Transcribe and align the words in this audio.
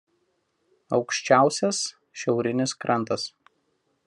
Aukščiausias 0.97 1.83
šiaurinis 2.23 2.77
krantas. 2.85 3.33